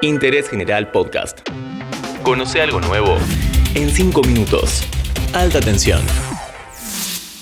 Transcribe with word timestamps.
Interés 0.00 0.48
General 0.48 0.92
Podcast. 0.92 1.40
Conoce 2.22 2.62
algo 2.62 2.80
nuevo 2.80 3.16
en 3.74 3.90
5 3.90 4.22
minutos. 4.22 4.84
Alta 5.32 5.58
tensión. 5.58 6.00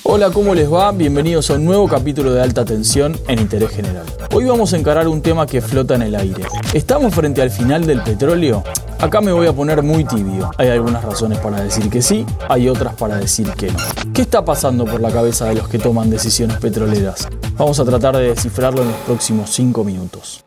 Hola, 0.05 0.31
¿cómo 0.31 0.55
les 0.55 0.73
va? 0.73 0.91
Bienvenidos 0.93 1.51
a 1.51 1.55
un 1.57 1.67
nuevo 1.67 1.87
capítulo 1.87 2.33
de 2.33 2.41
Alta 2.41 2.65
Tensión 2.65 3.15
en 3.29 3.41
Interés 3.41 3.73
General. 3.73 4.07
Hoy 4.33 4.47
vamos 4.47 4.73
a 4.73 4.79
encarar 4.79 5.07
un 5.07 5.21
tema 5.21 5.47
que 5.47 5.61
flota 5.61 5.97
en 5.97 6.03
el 6.03 6.15
aire. 6.15 6.45
¿Estamos 6.73 7.15
frente 7.15 7.43
al 7.43 7.51
final 7.51 7.85
del 7.85 8.01
petróleo? 8.01 8.65
Acá 9.01 9.21
me 9.21 9.33
voy 9.33 9.49
a 9.49 9.53
poner 9.53 9.83
muy 9.83 10.05
tibio. 10.05 10.51
Hay 10.57 10.69
algunas 10.69 11.05
razones 11.05 11.39
para 11.41 11.61
decir 11.61 11.91
que 11.91 12.01
sí, 12.01 12.25
hay 12.49 12.71
otras 12.71 12.95
para 12.95 13.17
decir 13.19 13.51
que 13.53 13.67
no. 13.67 13.79
¿Qué 14.15 14.23
está 14.23 14.47
pasando 14.47 14.87
por 14.87 15.03
la 15.03 15.11
cabeza 15.11 15.45
de 15.45 15.57
los 15.57 15.69
que 15.69 15.79
toman 15.79 16.09
decisiones 16.09 16.57
petroleras? 16.57 17.29
Vamos 17.59 17.79
a 17.81 17.85
tratar 17.85 18.17
de 18.17 18.31
descifrarlo 18.31 18.81
en 18.81 18.89
los 18.89 19.01
próximos 19.01 19.51
5 19.51 19.85
minutos. 19.85 20.46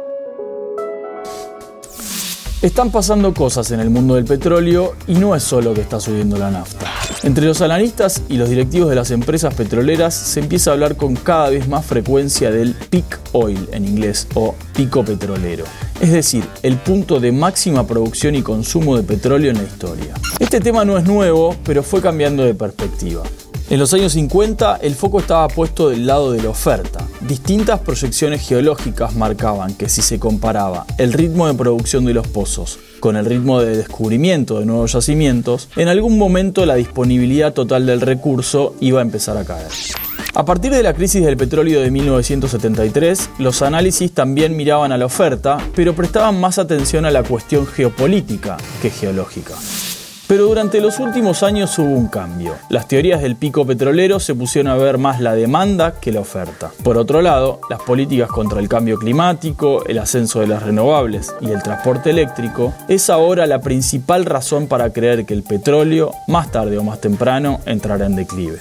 Están 2.62 2.92
pasando 2.92 3.34
cosas 3.34 3.72
en 3.72 3.80
el 3.80 3.90
mundo 3.90 4.16
del 4.16 4.26
petróleo 4.26 4.94
y 5.08 5.14
no 5.14 5.34
es 5.34 5.44
solo 5.44 5.74
que 5.74 5.80
está 5.80 6.02
subiendo 6.02 6.38
la 6.38 6.52
nafta. 6.52 6.88
Entre 7.24 7.46
los 7.46 7.62
analistas 7.62 8.22
y 8.28 8.36
los 8.36 8.50
directivos 8.50 8.90
de 8.90 8.98
las 8.98 9.12
empresas 9.12 9.54
petroleras 9.54 10.14
se 10.14 10.42
empieza 10.42 10.70
a 10.70 10.74
hablar 10.74 10.98
con 10.98 11.16
cada 11.16 11.50
vez 11.52 11.70
más 11.70 11.86
frecuencia 11.86 12.52
del 12.52 12.74
peak 12.74 13.22
oil 13.32 13.70
en 13.72 13.86
inglés 13.86 14.28
o 14.34 14.56
pico 14.76 15.06
petrolero, 15.06 15.64
es 16.02 16.12
decir, 16.12 16.44
el 16.62 16.76
punto 16.76 17.22
de 17.22 17.32
máxima 17.32 17.88
producción 17.88 18.36
y 18.36 18.42
consumo 18.42 18.98
de 18.98 19.04
petróleo 19.04 19.52
en 19.52 19.58
la 19.58 19.64
historia. 19.64 20.14
Este 20.40 20.60
tema 20.60 20.84
no 20.84 20.98
es 20.98 21.06
nuevo, 21.06 21.56
pero 21.64 21.82
fue 21.82 22.02
cambiando 22.02 22.44
de 22.44 22.56
perspectiva. 22.56 23.24
En 23.70 23.78
los 23.78 23.94
años 23.94 24.14
50 24.14 24.78
el 24.82 24.96
foco 24.96 25.20
estaba 25.20 25.48
puesto 25.48 25.90
del 25.90 26.08
lado 26.08 26.32
de 26.32 26.42
la 26.42 26.50
oferta. 26.50 27.08
Distintas 27.22 27.80
proyecciones 27.82 28.42
geológicas 28.42 29.14
marcaban 29.14 29.76
que 29.76 29.90
si 29.90 30.02
se 30.02 30.18
comparaba 30.18 30.88
el 30.98 31.14
ritmo 31.14 31.46
de 31.46 31.54
producción 31.54 32.04
de 32.06 32.16
los 32.16 32.28
pozos 32.28 32.80
con 33.00 33.16
el 33.16 33.26
ritmo 33.26 33.62
de 33.62 33.78
descubrimiento 33.78 34.60
de 34.60 34.66
nuevos 34.66 34.94
yacimientos, 34.94 35.70
en 35.76 35.88
algún 35.88 36.18
momento 36.18 36.66
la 36.66 36.76
disponibilidad 36.76 37.54
total 37.54 37.86
del 37.86 38.02
recurso 38.02 38.74
iba 38.80 39.02
a 39.02 39.04
empezar 39.04 39.38
a 39.38 39.46
caer. 39.46 39.68
A 40.34 40.46
partir 40.46 40.72
de 40.72 40.82
la 40.82 40.96
crisis 40.96 41.24
del 41.24 41.38
petróleo 41.38 41.80
de 41.82 41.92
1973, 41.92 43.30
los 43.38 43.62
análisis 43.62 44.12
también 44.12 44.58
miraban 44.58 44.92
a 44.92 44.98
la 44.98 45.06
oferta, 45.06 45.60
pero 45.76 45.94
prestaban 45.94 46.40
más 46.40 46.58
atención 46.58 47.06
a 47.06 47.12
la 47.12 47.22
cuestión 47.22 47.68
geopolítica 47.68 48.58
que 48.82 48.90
geológica. 48.90 49.54
Pero 50.30 50.46
durante 50.46 50.80
los 50.80 51.00
últimos 51.00 51.42
años 51.42 51.80
hubo 51.80 51.90
un 51.90 52.08
cambio. 52.08 52.54
Las 52.70 52.88
teorías 52.88 53.20
del 53.20 53.36
pico 53.36 53.66
petrolero 53.66 54.20
se 54.20 54.36
pusieron 54.36 54.72
a 54.72 54.76
ver 54.76 55.00
más 55.00 55.20
la 55.20 55.34
demanda 55.34 55.96
que 56.00 56.12
la 56.12 56.20
oferta. 56.20 56.70
Por 56.84 57.00
otro 57.00 57.24
lado, 57.24 57.60
las 57.68 57.82
políticas 57.82 58.30
contra 58.30 58.60
el 58.60 58.70
cambio 58.70 59.00
climático, 59.00 59.84
el 59.88 59.98
ascenso 59.98 60.42
de 60.42 60.46
las 60.46 60.62
renovables 60.62 61.34
y 61.42 61.50
el 61.50 61.64
transporte 61.64 62.12
eléctrico 62.12 62.76
es 62.88 63.10
ahora 63.10 63.48
la 63.48 63.62
principal 63.62 64.24
razón 64.26 64.68
para 64.68 64.94
creer 64.94 65.26
que 65.26 65.34
el 65.34 65.42
petróleo, 65.42 66.12
más 66.28 66.52
tarde 66.52 66.78
o 66.78 66.84
más 66.84 67.02
temprano, 67.02 67.60
entrará 67.66 68.06
en 68.06 68.16
declive. 68.16 68.60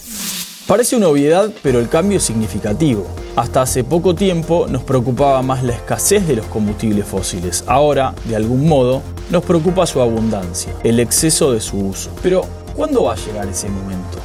Parece 0.68 0.96
una 0.96 1.08
obviedad, 1.08 1.50
pero 1.62 1.80
el 1.80 1.88
cambio 1.88 2.18
es 2.18 2.24
significativo. 2.24 3.06
Hasta 3.36 3.62
hace 3.62 3.84
poco 3.84 4.14
tiempo 4.14 4.66
nos 4.68 4.82
preocupaba 4.82 5.40
más 5.40 5.64
la 5.64 5.72
escasez 5.72 6.28
de 6.28 6.36
los 6.36 6.44
combustibles 6.44 7.06
fósiles. 7.06 7.64
Ahora, 7.66 8.12
de 8.26 8.36
algún 8.36 8.68
modo, 8.68 9.00
nos 9.30 9.42
preocupa 9.44 9.86
su 9.86 10.02
abundancia, 10.02 10.74
el 10.84 11.00
exceso 11.00 11.52
de 11.52 11.62
su 11.62 11.78
uso. 11.78 12.10
Pero, 12.22 12.44
¿cuándo 12.76 13.04
va 13.04 13.14
a 13.14 13.16
llegar 13.16 13.48
ese 13.48 13.70
momento? 13.70 14.18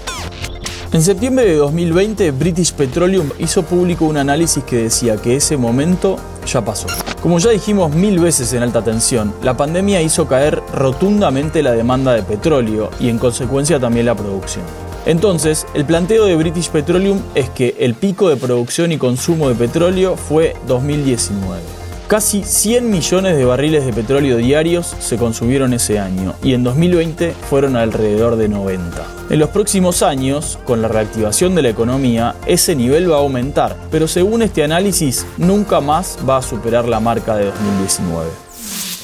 En 0.92 1.02
septiembre 1.02 1.46
de 1.46 1.56
2020, 1.56 2.32
British 2.32 2.74
Petroleum 2.74 3.30
hizo 3.40 3.64
público 3.64 4.04
un 4.04 4.18
análisis 4.18 4.66
que 4.66 4.84
decía 4.84 5.16
que 5.16 5.38
ese 5.38 5.56
momento 5.56 6.18
ya 6.46 6.60
pasó. 6.60 6.88
Como 7.22 7.40
ya 7.40 7.52
dijimos 7.52 7.96
mil 7.96 8.20
veces 8.20 8.52
en 8.52 8.64
alta 8.64 8.84
tensión, 8.84 9.34
la 9.44 9.56
pandemia 9.56 10.02
hizo 10.02 10.28
caer 10.28 10.62
rotundamente 10.74 11.64
la 11.64 11.72
demanda 11.72 12.12
de 12.12 12.22
petróleo 12.22 12.90
y 13.00 13.08
en 13.08 13.18
consecuencia 13.18 13.80
también 13.80 14.08
la 14.08 14.16
producción. 14.16 14.83
Entonces, 15.06 15.68
el 15.74 15.86
planteo 15.86 16.26
de 16.26 16.36
British 16.36 16.70
Petroleum 16.70 17.20
es 17.36 17.50
que 17.50 17.76
el 17.80 17.94
pico 17.94 18.30
de 18.30 18.38
producción 18.38 18.92
y 18.92 18.98
consumo 18.98 19.50
de 19.50 19.56
petróleo 19.56 20.16
fue 20.16 20.56
2019. 20.68 21.62
Casi 22.08 22.44
100 22.44 22.90
millones 22.90 23.38
de 23.38 23.46
barriles 23.46 23.86
de 23.86 23.94
petróleo 23.94 24.38
diarios 24.38 24.96
se 25.00 25.18
consumieron 25.18 25.74
ese 25.74 26.00
año 26.00 26.36
y 26.44 26.54
en 26.54 26.64
2020 26.64 27.34
fueron 27.50 27.76
alrededor 27.76 28.36
de 28.36 28.50
90. 28.50 29.04
En 29.30 29.40
los 29.40 29.50
próximos 29.50 30.04
años, 30.04 30.60
con 30.66 30.82
la 30.82 30.90
reactivación 30.90 31.56
de 31.56 31.64
la 31.64 31.70
economía, 31.70 32.36
ese 32.46 32.76
nivel 32.76 33.10
va 33.10 33.16
a 33.16 33.20
aumentar, 33.20 33.78
pero 33.90 34.08
según 34.08 34.42
este 34.42 34.64
análisis 34.64 35.26
nunca 35.38 35.82
más 35.82 36.18
va 36.28 36.38
a 36.38 36.42
superar 36.42 36.88
la 36.88 37.00
marca 37.00 37.36
de 37.36 37.46
2019. 37.46 38.30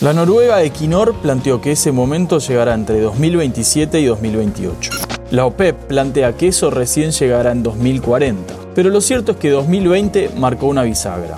La 0.01 0.13
noruega 0.13 0.61
Equinor 0.61 1.15
planteó 1.15 1.61
que 1.61 1.71
ese 1.71 1.91
momento 1.91 2.37
llegará 2.39 2.73
entre 2.73 3.01
2027 3.01 3.99
y 3.99 4.05
2028. 4.05 5.08
La 5.31 5.45
OPEP 5.45 5.75
plantea 5.85 6.33
que 6.33 6.47
eso 6.47 6.71
recién 6.71 7.11
llegará 7.11 7.51
en 7.51 7.61
2040, 7.61 8.51
pero 8.73 8.89
lo 8.89 8.99
cierto 8.99 9.33
es 9.33 9.37
que 9.37 9.51
2020 9.51 10.31
marcó 10.37 10.65
una 10.65 10.81
bisagra. 10.81 11.35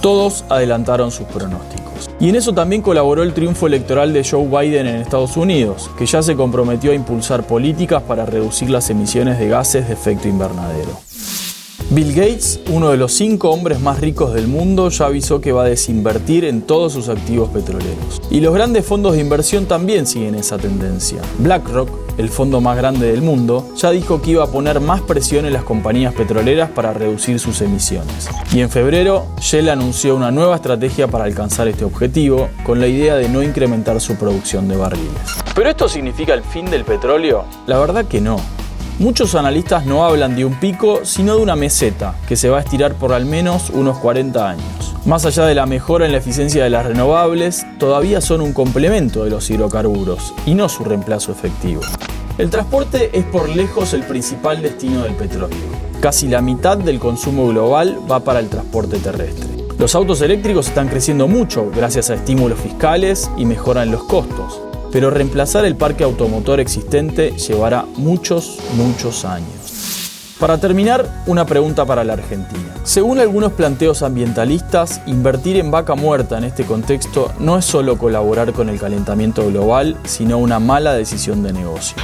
Todos 0.00 0.46
adelantaron 0.48 1.10
sus 1.10 1.26
pronósticos. 1.26 2.08
Y 2.18 2.30
en 2.30 2.36
eso 2.36 2.54
también 2.54 2.80
colaboró 2.80 3.22
el 3.22 3.34
triunfo 3.34 3.66
electoral 3.66 4.14
de 4.14 4.24
Joe 4.24 4.46
Biden 4.46 4.86
en 4.86 4.96
Estados 4.96 5.36
Unidos, 5.36 5.90
que 5.98 6.06
ya 6.06 6.22
se 6.22 6.36
comprometió 6.36 6.92
a 6.92 6.94
impulsar 6.94 7.46
políticas 7.46 8.02
para 8.02 8.24
reducir 8.24 8.70
las 8.70 8.88
emisiones 8.88 9.38
de 9.38 9.48
gases 9.48 9.88
de 9.88 9.92
efecto 9.92 10.26
invernadero. 10.26 10.98
Bill 11.94 12.12
Gates, 12.12 12.58
uno 12.70 12.90
de 12.90 12.96
los 12.96 13.12
cinco 13.12 13.50
hombres 13.50 13.78
más 13.78 14.00
ricos 14.00 14.34
del 14.34 14.48
mundo, 14.48 14.88
ya 14.88 15.06
avisó 15.06 15.40
que 15.40 15.52
va 15.52 15.62
a 15.62 15.66
desinvertir 15.66 16.44
en 16.44 16.62
todos 16.62 16.92
sus 16.92 17.08
activos 17.08 17.50
petroleros. 17.50 18.20
Y 18.32 18.40
los 18.40 18.52
grandes 18.52 18.84
fondos 18.84 19.12
de 19.14 19.20
inversión 19.20 19.66
también 19.66 20.04
siguen 20.04 20.34
esa 20.34 20.58
tendencia. 20.58 21.22
BlackRock, 21.38 21.88
el 22.18 22.30
fondo 22.30 22.60
más 22.60 22.76
grande 22.76 23.12
del 23.12 23.22
mundo, 23.22 23.68
ya 23.76 23.92
dijo 23.92 24.20
que 24.20 24.32
iba 24.32 24.42
a 24.42 24.48
poner 24.48 24.80
más 24.80 25.02
presión 25.02 25.46
en 25.46 25.52
las 25.52 25.62
compañías 25.62 26.12
petroleras 26.14 26.68
para 26.68 26.92
reducir 26.92 27.38
sus 27.38 27.60
emisiones. 27.60 28.28
Y 28.52 28.58
en 28.58 28.70
febrero, 28.70 29.26
Shell 29.38 29.68
anunció 29.68 30.16
una 30.16 30.32
nueva 30.32 30.56
estrategia 30.56 31.06
para 31.06 31.26
alcanzar 31.26 31.68
este 31.68 31.84
objetivo, 31.84 32.48
con 32.64 32.80
la 32.80 32.88
idea 32.88 33.14
de 33.14 33.28
no 33.28 33.40
incrementar 33.40 34.00
su 34.00 34.16
producción 34.16 34.66
de 34.66 34.76
barriles. 34.76 35.12
¿Pero 35.54 35.70
esto 35.70 35.88
significa 35.88 36.34
el 36.34 36.42
fin 36.42 36.64
del 36.64 36.84
petróleo? 36.84 37.44
La 37.68 37.78
verdad 37.78 38.04
que 38.04 38.20
no. 38.20 38.40
Muchos 39.00 39.34
analistas 39.34 39.86
no 39.86 40.04
hablan 40.04 40.36
de 40.36 40.44
un 40.44 40.54
pico, 40.54 41.00
sino 41.02 41.34
de 41.36 41.42
una 41.42 41.56
meseta, 41.56 42.14
que 42.28 42.36
se 42.36 42.48
va 42.48 42.58
a 42.58 42.60
estirar 42.60 42.94
por 42.94 43.12
al 43.12 43.26
menos 43.26 43.70
unos 43.70 43.98
40 43.98 44.48
años. 44.48 44.94
Más 45.04 45.26
allá 45.26 45.46
de 45.46 45.54
la 45.56 45.66
mejora 45.66 46.06
en 46.06 46.12
la 46.12 46.18
eficiencia 46.18 46.62
de 46.62 46.70
las 46.70 46.86
renovables, 46.86 47.66
todavía 47.80 48.20
son 48.20 48.40
un 48.40 48.52
complemento 48.52 49.24
de 49.24 49.30
los 49.30 49.50
hidrocarburos, 49.50 50.32
y 50.46 50.54
no 50.54 50.68
su 50.68 50.84
reemplazo 50.84 51.32
efectivo. 51.32 51.80
El 52.38 52.50
transporte 52.50 53.10
es 53.12 53.24
por 53.24 53.48
lejos 53.48 53.94
el 53.94 54.04
principal 54.04 54.62
destino 54.62 55.02
del 55.02 55.14
petróleo. 55.14 55.58
Casi 56.00 56.28
la 56.28 56.40
mitad 56.40 56.78
del 56.78 57.00
consumo 57.00 57.48
global 57.48 57.98
va 58.10 58.20
para 58.20 58.38
el 58.38 58.48
transporte 58.48 58.98
terrestre. 58.98 59.48
Los 59.76 59.96
autos 59.96 60.20
eléctricos 60.20 60.68
están 60.68 60.86
creciendo 60.86 61.26
mucho 61.26 61.68
gracias 61.74 62.10
a 62.10 62.14
estímulos 62.14 62.60
fiscales 62.60 63.28
y 63.36 63.44
mejoran 63.44 63.90
los 63.90 64.04
costos 64.04 64.63
pero 64.94 65.10
reemplazar 65.10 65.64
el 65.64 65.74
parque 65.74 66.04
automotor 66.04 66.60
existente 66.60 67.32
llevará 67.32 67.84
muchos, 67.96 68.60
muchos 68.76 69.24
años. 69.24 70.36
Para 70.38 70.58
terminar, 70.58 71.24
una 71.26 71.44
pregunta 71.44 71.84
para 71.84 72.04
la 72.04 72.12
Argentina. 72.12 72.72
Según 72.84 73.18
algunos 73.18 73.54
planteos 73.54 74.04
ambientalistas, 74.04 75.00
invertir 75.06 75.56
en 75.56 75.72
vaca 75.72 75.96
muerta 75.96 76.38
en 76.38 76.44
este 76.44 76.64
contexto 76.64 77.32
no 77.40 77.58
es 77.58 77.64
solo 77.64 77.98
colaborar 77.98 78.52
con 78.52 78.68
el 78.68 78.78
calentamiento 78.78 79.44
global, 79.48 79.98
sino 80.04 80.38
una 80.38 80.60
mala 80.60 80.94
decisión 80.94 81.42
de 81.42 81.52
negocio. 81.52 81.96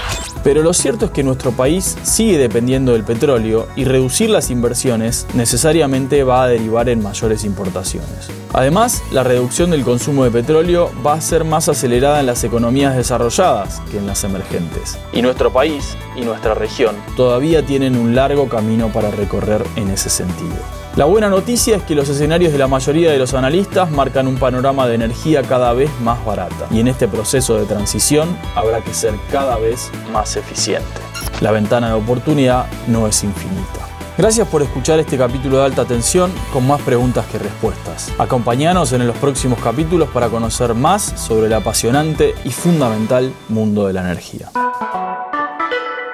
Pero 0.42 0.62
lo 0.62 0.72
cierto 0.72 1.06
es 1.06 1.10
que 1.10 1.22
nuestro 1.22 1.52
país 1.52 1.96
sigue 2.02 2.38
dependiendo 2.38 2.92
del 2.92 3.04
petróleo 3.04 3.68
y 3.76 3.84
reducir 3.84 4.30
las 4.30 4.50
inversiones 4.50 5.26
necesariamente 5.34 6.24
va 6.24 6.44
a 6.44 6.48
derivar 6.48 6.88
en 6.88 7.02
mayores 7.02 7.44
importaciones. 7.44 8.30
Además, 8.52 9.02
la 9.12 9.22
reducción 9.22 9.70
del 9.70 9.84
consumo 9.84 10.24
de 10.24 10.30
petróleo 10.30 10.90
va 11.06 11.14
a 11.14 11.20
ser 11.20 11.44
más 11.44 11.68
acelerada 11.68 12.20
en 12.20 12.26
las 12.26 12.42
economías 12.42 12.96
desarrolladas 12.96 13.80
que 13.90 13.98
en 13.98 14.06
las 14.06 14.24
emergentes. 14.24 14.98
Y 15.12 15.22
nuestro 15.22 15.52
país 15.52 15.96
y 16.16 16.22
nuestra 16.22 16.54
región 16.54 16.96
todavía 17.16 17.64
tienen 17.64 17.96
un 17.96 18.14
largo 18.14 18.48
camino 18.48 18.88
para 18.92 19.10
recorrer 19.10 19.64
en 19.76 19.90
ese 19.90 20.10
sentido. 20.10 20.79
La 20.96 21.04
buena 21.04 21.28
noticia 21.28 21.76
es 21.76 21.84
que 21.84 21.94
los 21.94 22.08
escenarios 22.08 22.52
de 22.52 22.58
la 22.58 22.66
mayoría 22.66 23.12
de 23.12 23.18
los 23.18 23.32
analistas 23.34 23.92
marcan 23.92 24.26
un 24.26 24.36
panorama 24.36 24.88
de 24.88 24.96
energía 24.96 25.42
cada 25.42 25.72
vez 25.72 25.88
más 26.00 26.22
barata 26.24 26.66
y 26.72 26.80
en 26.80 26.88
este 26.88 27.06
proceso 27.06 27.56
de 27.56 27.64
transición 27.64 28.36
habrá 28.56 28.80
que 28.80 28.92
ser 28.92 29.14
cada 29.30 29.56
vez 29.56 29.88
más 30.12 30.36
eficiente. 30.36 30.88
La 31.40 31.52
ventana 31.52 31.88
de 31.88 31.94
oportunidad 31.94 32.66
no 32.88 33.06
es 33.06 33.22
infinita. 33.22 33.86
Gracias 34.18 34.48
por 34.48 34.62
escuchar 34.62 34.98
este 34.98 35.16
capítulo 35.16 35.58
de 35.58 35.66
alta 35.66 35.84
tensión 35.84 36.32
con 36.52 36.66
más 36.66 36.82
preguntas 36.82 37.24
que 37.26 37.38
respuestas. 37.38 38.12
Acompáñanos 38.18 38.92
en 38.92 39.06
los 39.06 39.16
próximos 39.16 39.60
capítulos 39.60 40.08
para 40.10 40.28
conocer 40.28 40.74
más 40.74 41.02
sobre 41.02 41.46
el 41.46 41.52
apasionante 41.52 42.34
y 42.44 42.50
fundamental 42.50 43.32
mundo 43.48 43.86
de 43.86 43.92
la 43.92 44.00
energía. 44.00 44.50